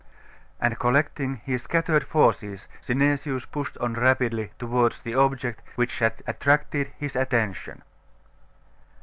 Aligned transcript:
And 0.59 0.79
collecting 0.79 1.35
his 1.45 1.61
scattered 1.61 2.03
forces, 2.03 2.67
Synesius 2.83 3.45
pushed 3.45 3.77
on 3.77 3.93
rapidly 3.93 4.49
towards 4.57 5.03
the 5.03 5.13
object 5.13 5.61
which 5.75 5.99
had 5.99 6.23
attracted 6.25 6.91
his 6.97 7.15
attention. 7.15 7.83